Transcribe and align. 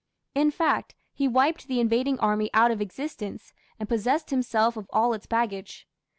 In 0.33 0.49
fact, 0.49 0.95
he 1.13 1.27
wiped 1.27 1.67
the 1.67 1.79
invading 1.79 2.19
army 2.19 2.49
out 2.55 2.71
of 2.71 2.81
existence 2.81 3.53
and 3.79 3.87
possessed 3.87 4.31
himself 4.31 4.75
of 4.75 4.89
all 4.89 5.13
its 5.13 5.27
baggage. 5.27 5.87